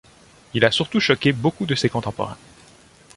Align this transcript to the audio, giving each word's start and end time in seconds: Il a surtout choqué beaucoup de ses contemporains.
Il 0.55 0.65
a 0.65 0.71
surtout 0.71 0.99
choqué 0.99 1.31
beaucoup 1.31 1.67
de 1.67 1.75
ses 1.75 1.87
contemporains. 1.87 2.35